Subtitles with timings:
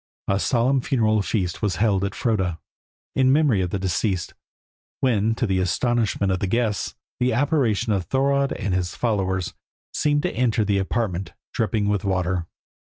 [0.27, 2.57] A solemn funeral feast was held at Froda,
[3.15, 4.33] in memory of the deceased,
[4.99, 9.53] when, to the astonishment of the guests, the apparition of Thorodd and his followers
[9.93, 12.47] seemed to enter the apartment dripping with water.